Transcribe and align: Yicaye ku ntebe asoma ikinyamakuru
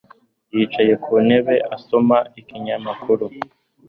Yicaye 0.55 0.93
ku 1.03 1.13
ntebe 1.25 1.55
asoma 1.75 2.17
ikinyamakuru 2.39 3.25